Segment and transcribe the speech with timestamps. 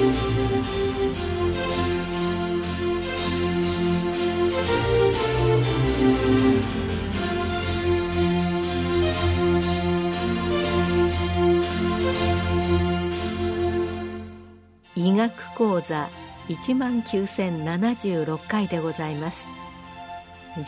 [15.14, 16.08] 学講座
[16.46, 19.48] 1万9076回でございます。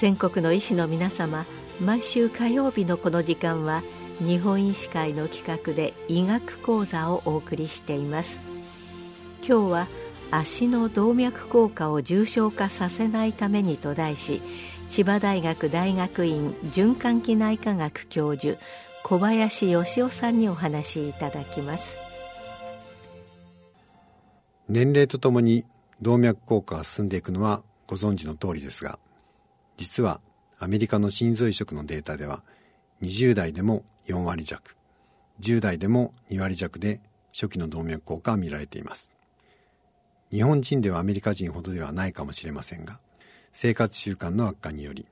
[0.01, 1.45] 全国の医師の皆様
[1.81, 3.85] 毎週火曜日のこの時間は
[4.19, 8.60] 日本医師会の企画で医学講座をお送りしています。
[9.47, 9.87] 今日は
[10.31, 14.41] 足の動脈硬化を重症化させないためにと題し
[14.89, 18.59] 千葉大学大学院循環器内科学教授
[19.03, 21.97] 小林義雄さんにお話しいただきます。
[24.69, 25.65] 年齢とともに
[26.01, 29.01] 動脈硬化が進んでいくのはご存知の通りですが
[29.77, 30.21] 実は
[30.61, 32.45] アメリカの心臓移植のデータでは
[33.03, 34.77] 20代でも4割弱
[35.41, 37.01] 10代でも2割弱で
[37.33, 39.11] 初期の動脈硬化は見られています。
[40.31, 43.01] 日本人ではアメリカ人ほどではないかもしれませんが
[43.53, 45.07] 生活習慣の悪化により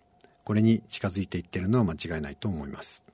[0.44, 3.05] これに近づいていってるのは間違いないと思います。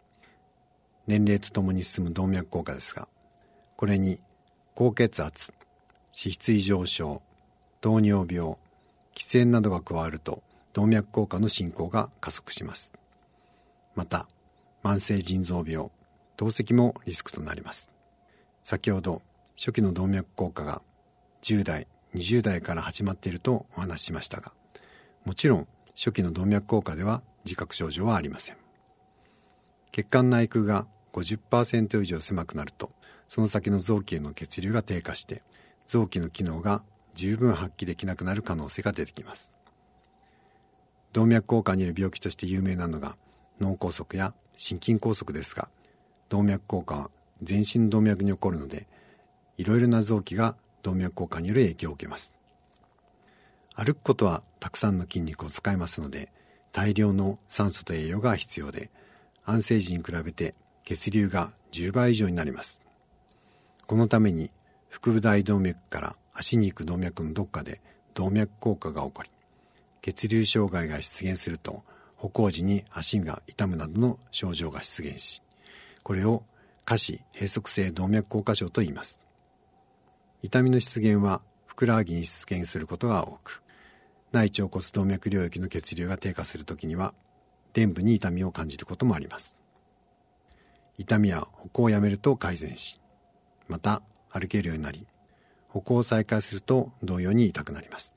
[1.07, 3.09] 年齢とともに進む動脈硬化ですが
[3.77, 4.21] これに
[4.75, 5.53] 高血圧
[6.17, 7.23] 脂質異常症
[7.81, 8.57] 糖尿病
[9.15, 10.43] 喫煙などが加わると
[10.75, 12.93] 動脈硬化の進行が加速します。
[13.95, 14.29] また
[14.83, 15.89] 慢性腎臓病
[16.37, 17.89] 透析もリスクとなります。
[18.63, 19.23] 先ほど
[19.57, 20.83] 初期の動脈硬化が
[21.43, 24.53] 10代20代から始まっているとお話ししましたが
[25.25, 28.57] もちろん初期の動脈硬化では自覚症状はありません。
[29.93, 32.91] 血管内空が50%以上狭くなると
[33.29, 35.43] その先の臓器への血流が低下して
[35.87, 36.83] 臓器の機能が
[37.15, 39.53] 十分発揮できなくなる可能性が出てきます。
[41.13, 43.17] 動脈硬化による病気として有名なのが
[43.61, 45.71] 脳梗塞や心筋梗塞ですが
[46.29, 47.11] 動脈硬化は
[47.43, 48.89] 全身の動脈に起こるので
[49.57, 52.33] いろいろな臓器が動脈硬化による影響を受けます。
[53.75, 56.31] 歩くことはたくさんの筋肉を使いますので
[56.71, 58.91] 大量の酸素と栄養が必要で
[59.45, 62.81] 安静時に比べて血流が10倍以上になります。
[63.87, 64.51] このために
[64.89, 67.81] 腹部大動脈から足に行く動脈のどっかで
[68.15, 69.31] 動脈硬化が起こり
[70.03, 71.83] 血流障害が出現すると
[72.17, 75.43] 歩行時に足が痛むなどの症状が出現し
[76.03, 76.45] これを
[76.85, 79.24] 下肢閉塞性動脈硬化症と言います。
[80.45, 83.63] 痛みの出現はふくらはぎに出現することが多く
[84.31, 87.15] 内腸骨動脈領域の血流が低下するときには
[87.73, 89.57] 臀部に痛みを感じることもあります。
[90.99, 93.01] 痛みは歩行をやめると改善し
[93.69, 95.07] また歩けるようになり
[95.69, 98.15] 歩行を再開すると同様に痛くなります。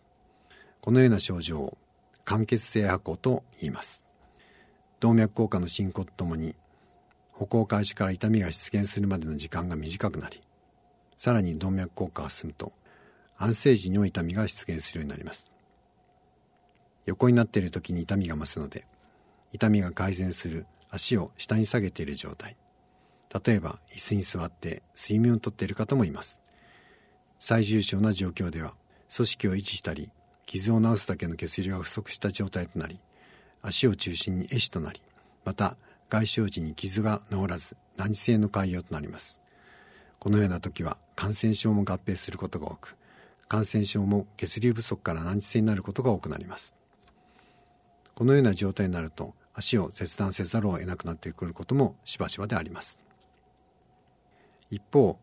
[0.81, 1.77] このような症状を
[2.25, 4.03] 間欠性破行と言います。
[4.99, 6.57] 動脈硬化の進行とともに
[7.31, 10.41] 歩行開始から痛みが出現するまでの時間が短くなり
[11.17, 12.71] さらに動脈硬化が進むと
[13.37, 15.51] 安静時に痛みが出現するようになります。
[17.05, 18.85] 横になっている時に痛みが増すので
[19.53, 22.55] 痛みが改善する足を下に下げている状態。
[23.45, 26.41] 例えば椅子に座って睡眠をとっている方もいます。
[27.39, 28.73] 最重症な状況では
[29.15, 30.11] 組織を維持したり
[30.45, 32.99] 傷を治すだけの血流が不足した状態となり
[33.61, 35.01] 足を中心に壊死となり
[35.45, 35.77] また
[36.09, 39.41] 外傷時に傷が治らず難治性の潰瘍となります。
[40.19, 42.97] このような時は感染症も合併することが多く
[43.47, 46.75] 感染症も血流不足から難治性になることが多くなります。
[48.13, 52.99] このような状態になると足を切断せざるを得なくなってくることもしばしばであります。
[54.69, 55.17] 一方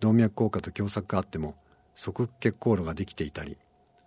[0.00, 1.54] 動脈硬化と狭窄があっても
[1.94, 3.58] 側血行路ができていたり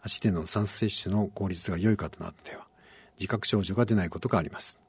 [0.01, 2.65] 足での酸素摂取の効率が良い方などでは
[3.19, 4.79] 自覚症状が出ないことがあります。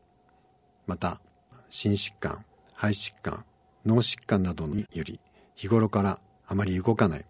[0.87, 1.21] また
[1.69, 2.45] 心疾患
[2.75, 3.45] 肺疾患
[3.87, 5.21] 脳疾患などにより
[5.55, 7.25] 日頃からあまり動かない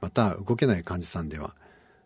[0.00, 1.54] また動けない患者さんでは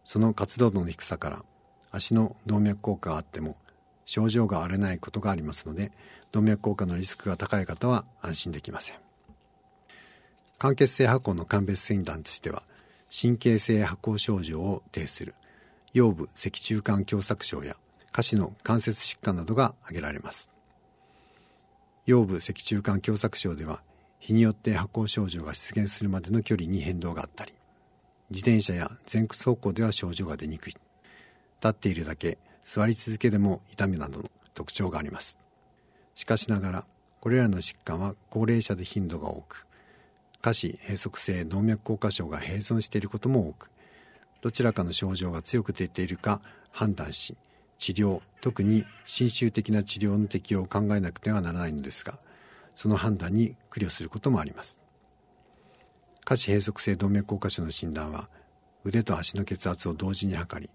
[0.05, 1.45] その活動度の低さから
[1.91, 3.57] 足の動脈硬化があっても
[4.05, 5.93] 症状が荒れないことがありますので
[6.33, 8.97] 動脈硬化のリスクが高い方は安心できません
[10.59, 12.63] 間欠性破行の鑑別診断としては
[13.11, 15.35] 神経性破行症状を呈する
[15.93, 17.77] 腰部脊柱管狭窄症や
[18.13, 20.51] 下肢の関節疾患などが挙げられます。
[22.07, 23.83] 腰部脊柱管狭窄症では
[24.21, 27.53] 日によって破行症状が出現するまでの距離に変動があったり
[28.31, 30.73] 自転車や前屈走行では症状が出にくい。
[30.73, 30.81] 立
[31.69, 35.37] っているだけ座り続けでも痛みなどの特徴があります。
[36.15, 36.85] しかしながら
[37.21, 39.67] これらの疾患は高齢者で頻度が多く
[40.43, 43.71] 下肢閉塞性動脈硬化症が併存していることも多く
[44.41, 46.41] どちらかの症状が強く出ているか
[46.73, 47.37] 判断し
[47.79, 52.19] 治療特に侵襲的な治療の適用を考えなくてはならないのですが
[52.75, 54.81] その判断に苦慮することもあります。
[56.25, 58.29] 下肢閉塞性動脈硬化症の診断は
[58.85, 60.71] 腕と足の血圧を同時に測り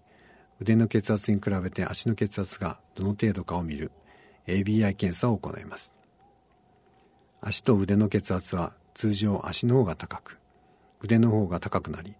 [0.60, 3.90] 腕の血圧に比べて足の血圧がどの程度かを見る
[4.46, 5.92] ABI 検査を行います。
[7.40, 10.40] 足と腕の血圧は通常足の方が高く
[11.02, 12.14] 腕の方が高くなり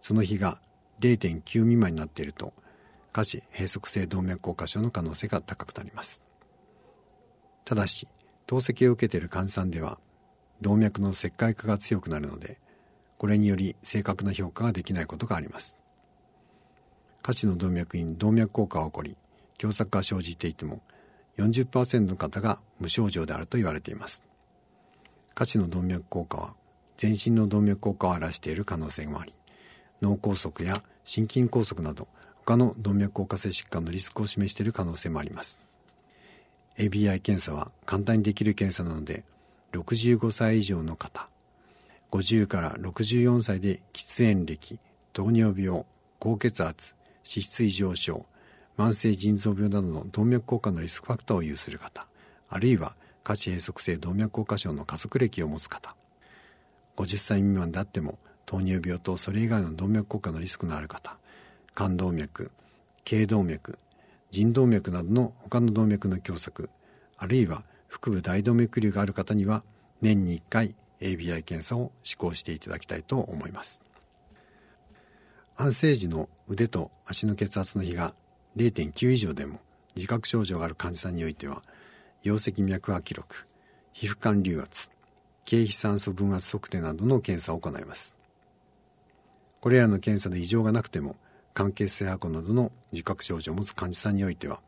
[0.00, 0.60] その比が
[1.00, 2.52] 0.9未満になっていると
[3.12, 6.22] 下肢閉塞性動脈硬化症の可能性が高くなります。
[7.64, 8.08] ただし
[8.46, 9.98] 透析を受けている患者さんでは
[10.60, 12.58] 動脈の石灰化が強くなるので
[13.18, 15.76] これにより正確な評価ができないことがあります。
[17.22, 19.16] 下肢の動脈に動脈硬化が起こり
[19.60, 20.82] 狭窄が生じていても
[21.38, 24.22] 40%の方が無症状であると言われています。
[25.34, 26.54] 下肢の動脈硬化は
[26.96, 29.32] 全身の動脈硬化を表している可能性もあり
[30.02, 32.08] 脳梗塞や心筋梗塞など
[32.44, 35.62] 他の動脈硬化性疾患のリスクを示している可能性もあります。
[36.78, 39.24] ABI 検査は簡単にできる検査なので
[39.72, 41.28] 65歳以上の方
[42.10, 44.78] 50から64歳で喫煙歴
[45.12, 45.84] 糖尿病
[46.18, 48.26] 高血圧脂質異常症
[48.78, 52.06] 慢性腎臓病などの動脈硬化のリスクファクターを有する方
[52.48, 55.94] あるいは下肢閉塞性動脈硬化症の家族歴を持つ方。
[56.96, 61.16] 50歳未満であっても糖尿病とそれ以外の動脈硬化のリスクのある方
[61.74, 62.50] 冠動脈
[63.04, 63.78] 頸動脈
[64.32, 66.68] 腎動脈などの他の動脈の狭窄
[67.18, 69.62] あるいは腹部大動脈瘤がある方には
[70.00, 73.82] 年に1回 ABI 検査を施行していただきたいと思います。
[75.56, 78.14] 安静時の腕と足の血圧の比が
[78.56, 79.60] 0.9以上でも
[79.94, 81.60] 自覚症状がある患者さんにおいては
[82.24, 83.46] 溶石脈波記録
[83.92, 84.90] 皮膚管流圧
[85.44, 88.16] 経皮酸素分圧測定などの検査を行います。
[89.60, 91.16] これらの検査で異常がなくても
[91.54, 94.60] 関係性箱などの自覚症状を持つ患者さんにおいては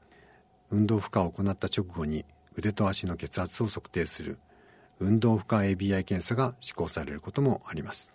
[0.70, 2.24] 運動負荷を行った直後に
[2.56, 4.38] 腕と足の血圧を測定する
[4.98, 8.12] 運動負荷 ABI 検査が施行されることもあります。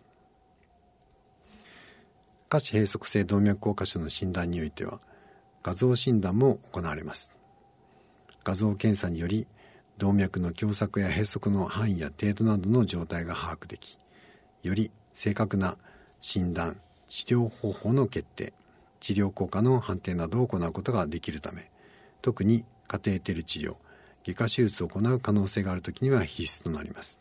[2.47, 4.99] 下肢閉塞性動脈硬化症の診断においては
[5.61, 7.33] 画像診断も行われます。
[8.43, 9.45] 画像検査により
[9.97, 13.99] 動脈の狭窄や閉塞の範囲や程度などの状態が把握でき
[14.63, 15.77] より正確な
[16.21, 16.77] 診断
[17.09, 18.53] 治療方法の決定
[18.99, 21.69] 治療効果の判定などを行うことができるため
[22.21, 23.75] 特にカテーテル治療
[24.23, 27.19] 外科手術を行う可能性があるときには必須となります。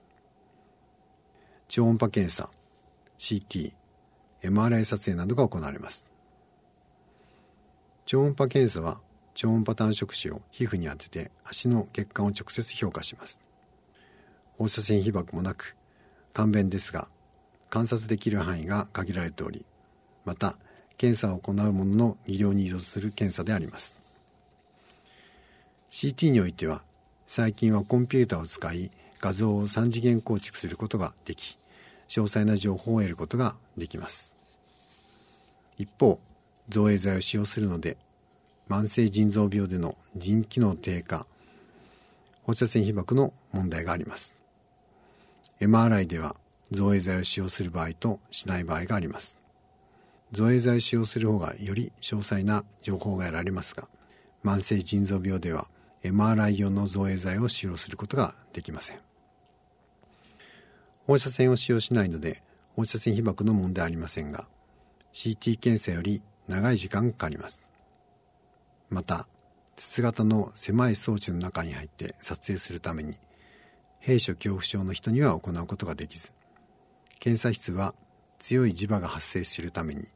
[1.69, 2.51] 超音波検査
[3.19, 3.73] CT
[4.43, 6.05] MRI 撮影などが行われます。
[8.05, 9.01] 超音波検査は
[9.35, 13.41] 超音波単色紙を皮膚に当てて足の血管を直接評価します。
[14.57, 15.77] 放射線被曝もなく
[16.33, 17.09] 簡便ですが
[17.71, 19.65] 観察できる範囲が限られており
[20.29, 20.57] また
[20.99, 23.97] 検査を行うものの医療に移動する検査であります。
[25.91, 26.83] CT においては
[27.25, 28.91] 最近はコンピューターを使い
[29.21, 31.57] 画像を3次元構築することができ
[32.09, 34.35] 詳細な情報を得ることができます。
[35.79, 36.21] 一方
[36.69, 37.97] 造影剤を使用するので
[38.69, 41.25] 慢性腎臓病での腎機能低下
[42.43, 44.37] 放射線被曝の問題があります。
[45.59, 46.37] MRI では
[46.71, 49.38] 造影剤を使用する場合としない場合があります。
[50.33, 53.89] 造影剤使用する方がより詳細な情報が得られますが
[54.45, 55.69] 慢性腎臓病では
[56.05, 58.99] MRI 用の造影剤を使用することができません。
[61.07, 62.43] 放射線を使用しないので
[62.77, 64.47] 放射線被曝の問題ありませんが
[65.13, 67.63] CT 検査より長い時間かかります。
[68.91, 69.27] また
[69.77, 73.15] 筒型の狭い装置の中に入って撮影するために
[74.01, 76.33] 閉所恐怖症の人には行うことができず
[77.19, 77.95] 検査室は
[78.39, 80.07] 強い磁場が発生するために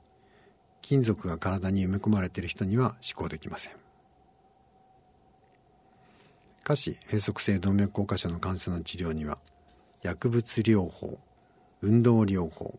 [0.82, 3.72] 金属が体に埋め込まれている人には施行できません。
[6.64, 9.38] 下肢閉塞性動脈硬化症の感染の治療には
[10.02, 11.18] 薬物療法
[11.80, 12.78] 運動療法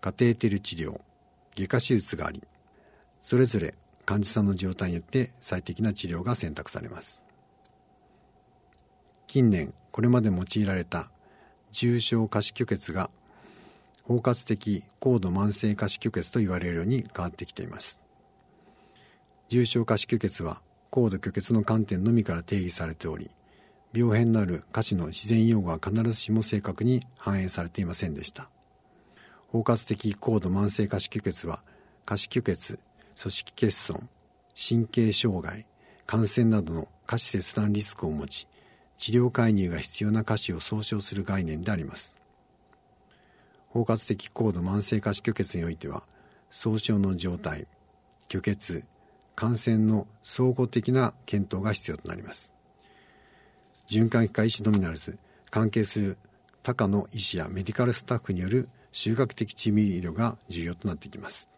[0.00, 1.00] カテーテル治療
[1.54, 2.42] 外科手術があり
[3.20, 7.20] それぞれ患者さんの状態によって最適な治療が選択されます。
[9.26, 11.10] 近年これまで用いられた
[11.70, 13.10] 重症下肢虚血が
[14.08, 18.00] 包括的高度慢性下肢虚血と言われるように変わってきています。
[19.50, 23.30] 重症下肢虚血は高度虚血の観点のみから定義されており
[23.92, 28.48] 病変のある下肢の自然用語は必ずしも正確に反映されていませんでした。
[29.48, 31.62] 包括的高度慢性下肢虚血は
[32.06, 32.78] 下肢虚血
[33.20, 34.08] 組織欠損
[34.56, 35.66] 神経障害
[36.06, 38.48] 感染などの下肢切断リスクを持ち
[38.96, 42.17] 治療介入が必要な下肢を総称する概念であります。
[43.70, 46.02] 包括的高度慢性下肢虚血においては
[46.50, 47.66] 総称の状態
[48.28, 48.84] 虚血
[49.34, 52.52] 感染の総合的な検討が必要となります。
[53.88, 55.18] 循環器科医師のみならず
[55.50, 56.16] 関係する
[56.62, 61.48] 他科の医師やメディカルスタッフによる修学的治療医療が重要となってきます。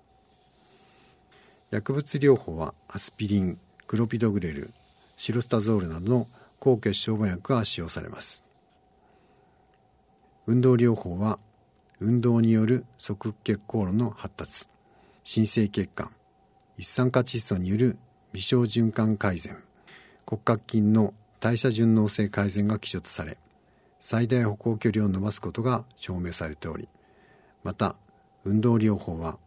[1.71, 4.73] 薬物療法はアスピリンクロピドグレル
[5.17, 8.45] シロスタゾールなどの抗血小板薬が使用されます。
[10.47, 11.39] 運動療法は
[12.01, 14.69] 運動による側血行路の発達
[15.23, 16.11] 新生血管
[16.77, 17.99] 一酸化窒素による
[18.33, 19.63] 微小循環改善
[20.27, 23.39] 骨格筋の代謝順応性改善が基準とされ
[24.01, 26.89] 最大歩行距離を伸ばすことが証明されており
[27.63, 27.97] また
[28.45, 29.39] 運動療法は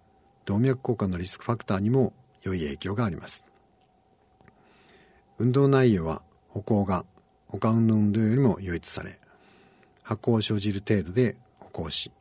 [0.45, 3.45] 動脈硬化のリスクファクターにも良い影響があります。
[5.39, 7.05] 運動内容は歩行が
[7.47, 9.19] 他の運動よりも良いとされ
[10.03, 12.11] 発行を生じる程度で歩行し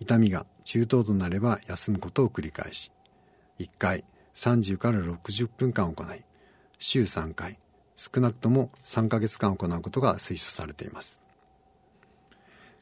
[0.00, 2.92] 痛みが中等となれば休むことを繰り返し
[3.58, 6.24] 1回30から60分間行い
[6.78, 7.58] 週3回
[7.96, 11.20] 少なくとも3ヶ月間行うことが推奨されています。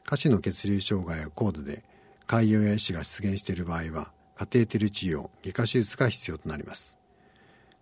[0.03, 1.83] 下肢の血流障害や高度で
[2.27, 6.97] 潰瘍や壊死が出現している場合はカテーテル治療外科手術が必要となります。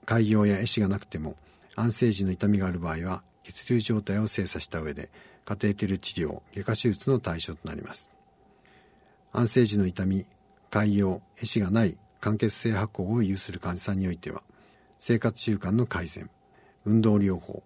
[0.05, 1.35] 潰瘍や壊死がなくても
[1.75, 5.09] 安静時の痛みがある場合は血流状態を精査した上で
[5.43, 8.12] カテーテル治療外科手術の対象となります。
[9.33, 10.25] 安静時の痛み
[10.71, 14.43] 潰瘍壊死がない間欠性発酵を有する患者さんにおいては
[14.99, 16.29] 生活習慣の改善
[16.85, 17.63] 運動療法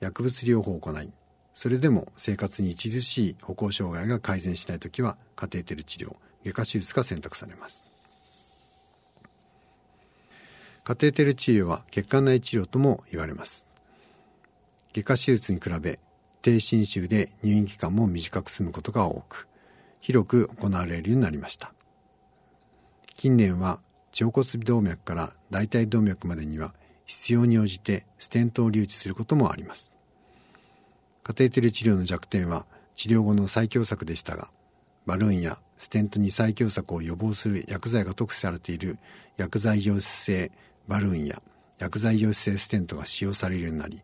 [0.00, 1.12] 薬物療法を行い
[1.52, 7.84] それでも生活に著しい歩行障害が改善しないときはカテーテル治療外科手術が選択されます。
[10.84, 13.66] カテーテル治療は血管内治療とも言われます。
[14.94, 15.98] 外科手術に比べ
[16.42, 19.46] 低侵襲で入院期間も短く済むことが多く
[20.00, 21.72] 広く行われるようになりました。
[23.16, 23.80] 近年は
[24.18, 26.74] 腸骨動脈から大腿動脈までには
[27.06, 29.92] 必要に応じてステントを留置することもあります。
[31.22, 32.66] カテーテル治療の弱点は
[32.96, 34.50] 治療後の再狭窄でしたが
[35.06, 38.98] バルーンやステントに再狭窄を予防する薬剤が特使されている
[39.36, 40.50] 薬剤溶出性
[40.86, 41.42] バルーンや
[41.78, 44.02] 薬剤溶出性ステントが使用されるようになり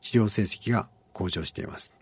[0.00, 1.94] 治療成績が向上しています。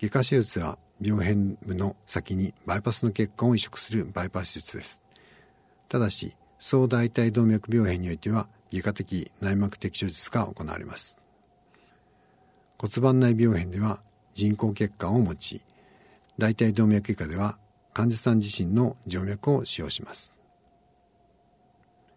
[0.00, 5.02] 外科手術は病変部の先にバイパスの血管を移植するバイパス手術です。
[5.88, 11.18] ただし総大腿動脈病変においては外科的内膜的手術が行われます。
[12.78, 14.00] 骨盤内病変では
[14.32, 15.36] 人工血管を用い
[16.38, 17.58] 大腿動脈以下では
[17.92, 20.32] 患者さん自身の静脈を使用します。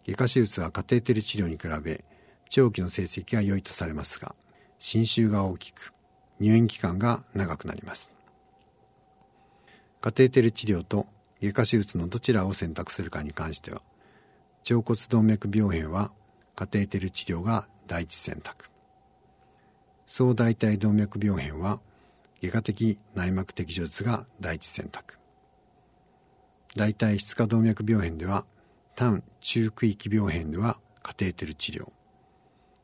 [0.07, 2.03] 外科手術はカテーテル治療に比べ
[2.49, 4.35] 長期の成績が良いとされますが
[4.77, 5.93] 侵襲が大きく
[6.39, 8.14] 入院期間が長くなります。
[10.05, 11.07] カテーテル治療と
[11.41, 13.81] 外科手術のどちらを選択するかに関しては
[14.69, 16.11] 腸骨動脈病変は
[16.55, 18.69] カテーテル治療が第一選択。
[20.05, 21.79] 総大腿動脈病変は
[22.39, 25.17] 外科的内膜的手術が第一選択。
[26.75, 28.45] 大腿質化動脈病変では
[28.95, 31.89] 単中区域病変ではカテーテル治療。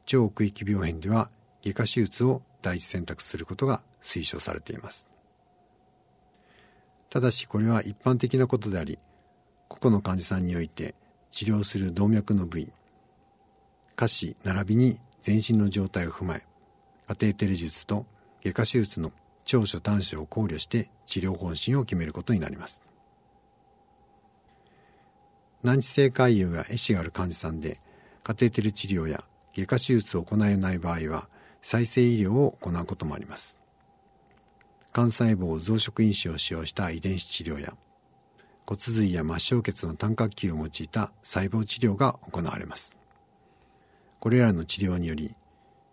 [0.07, 1.29] 超区域病変では
[1.61, 5.10] 外科手術を第一選択することが推奨されています。
[7.11, 8.97] ただしこれは一般的なことであり
[9.67, 10.95] 個々の患者さんにおいて
[11.29, 12.71] 治療する動脈の部位
[13.95, 16.45] 下肢並びに全身の状態を踏まえ
[17.07, 18.05] カテーテル術と
[18.43, 19.11] 外科手術の
[19.43, 22.81] 長所短所を考慮して治療方針を決めることになります。
[25.61, 27.79] 難治性潰瘍や壊死がある患者さんで
[28.23, 29.23] カテーテル治療や
[29.55, 31.27] 外科手術を行えない場合は
[31.61, 33.60] 再生医療を行うこともあります。
[34.95, 37.73] 幹細胞増殖因子を使用した遺伝子治療や
[38.65, 42.93] 骨髄や末梢血の単核球を用いた細胞治療が行われます。
[44.19, 45.33] これらの治療により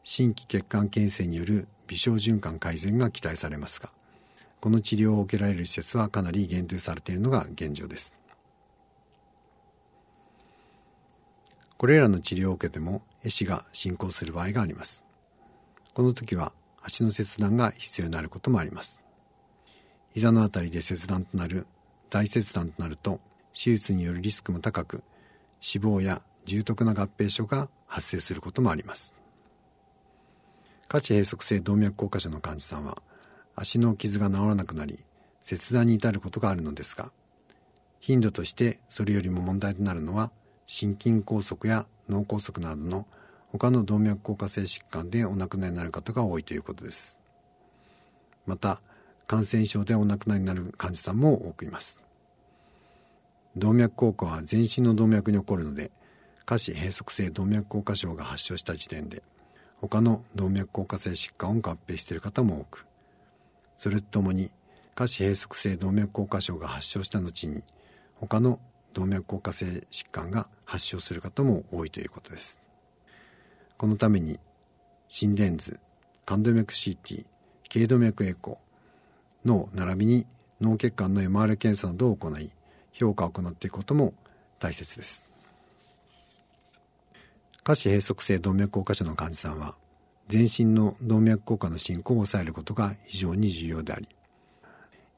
[0.02, 3.90] 新規血管形成による微小循環改善が期待されますが
[4.61, 8.17] この治療を受けられる施設はかなり限定されているのが現状です。
[11.76, 15.05] これらの治療を受けても壊死が進行する場合があります。
[15.95, 16.52] この時は
[16.88, 19.00] 足の切断が必要になることもあります。
[20.14, 21.66] 膝のあたりで切断となる
[22.09, 23.21] 大切断となると
[23.52, 25.04] 手術によるリスクも高く
[25.61, 29.14] 死亡や重篤な合併症が発生することもあります。
[30.88, 33.02] 下肢閉塞性動脈硬化症の患者さんは
[33.54, 35.04] 足の傷が治らなくなり
[35.42, 37.12] 切断に至ることがあるのですが
[38.00, 40.30] 頻度としてそれよりも問題となるのは
[40.64, 43.07] 心筋梗塞や脳梗塞などの
[43.52, 47.19] 他の動脈硬化性疾患でお亡くなりになる方が多いということです。
[48.47, 48.81] また
[49.26, 52.00] 感染症でお亡くなりになる患者さんも多くいます。
[53.57, 55.90] 動脈硬化は全身の動脈に起こるので
[56.45, 59.23] 下肢閉塞性動脈硬化症が発症した時点で
[59.81, 62.87] 他の動脈硬化性疾患を合併している方も多く。
[63.76, 64.50] それとともに
[64.95, 67.62] 下肢閉塞性動脈硬化症が発症した後に
[68.17, 68.61] 他の
[68.93, 72.61] 動脈硬化性疾患が発症する方も多いということです。
[73.78, 74.40] このために
[75.06, 75.78] 心電図
[76.26, 77.25] 冠動脈 CT
[77.68, 80.26] 頸動脈エコーの並びに
[80.61, 82.50] 脳血管の MR 検査などを行い
[82.92, 84.14] 評価を行っていくことも
[84.58, 85.25] 大切です。
[87.62, 89.76] 下肢閉塞性動脈硬化症の患者さんは
[90.26, 94.08] 全身の動脈硬化の進行を抑えることが非常に重要であり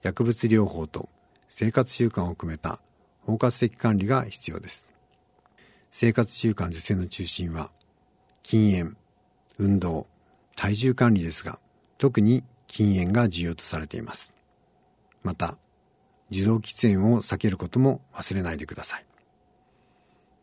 [0.02, 1.08] 薬物療法と
[1.48, 2.78] 生活習慣を含めた
[3.24, 4.86] 包括的管理が必要です。
[5.90, 7.70] 生活習慣是正の中心は
[8.42, 8.96] 禁煙
[9.58, 10.06] 運動
[10.56, 11.58] 体重管理ですが
[11.98, 14.32] 特に禁煙が重要とされています。
[15.22, 15.58] また
[16.30, 19.04] 受動喫煙を避けることも忘れないでください。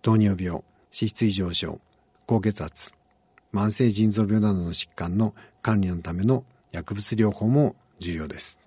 [0.02, 0.62] 糖尿病
[0.92, 1.80] 脂質異常症
[2.26, 2.94] 高血圧
[3.54, 8.60] 慢性腎臓病などの疾患の管理のための薬物療法も重要です。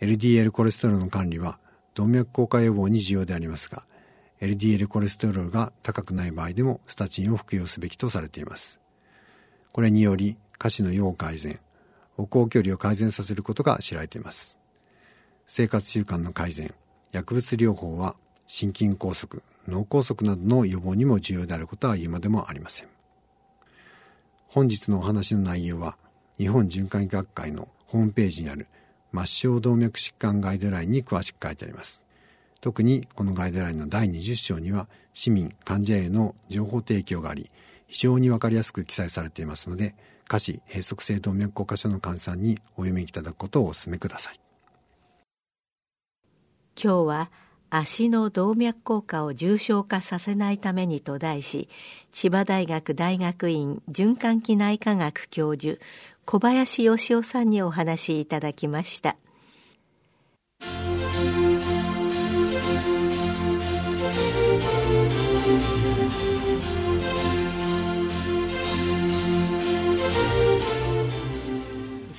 [0.00, 1.58] LDL コレステロールの管理は
[1.94, 3.84] 動脈硬化予防に重要でありますが
[4.40, 8.80] LDL コレステロールが高くない場合でもスタチンを服用すべきとされています。
[9.72, 11.60] これにより下肢の要改善
[12.16, 14.58] 歩行距離を改善させることが知られています。
[15.46, 16.74] 生活習慣の改善
[17.12, 18.16] 薬物療法は
[18.46, 22.88] 心筋梗塞脳梗塞などの予防にも重要であることは言うまでもありません。
[24.48, 25.96] 本日のお話の内容は
[26.38, 28.66] 日本循環医学会のホームページにある
[29.12, 32.02] 末梢動脈疾患ガイドラインに詳しく書いてあります。
[32.60, 37.50] 特にこのガイドラインの第20章には市民患者への情報提供があり
[37.86, 39.94] 非常に分かりやすく記載されていますので
[40.28, 44.34] 下肢閉塞性動脈硬化症の患者さんにお読みいただくことをお勧めください
[46.82, 47.30] 今日は
[47.70, 51.68] 足の動脈硬化を重症化させないためにと題し
[52.12, 55.78] 千葉大学大学院循環器内科学教授
[56.24, 59.16] 小林義雄さんにお話しいただきました。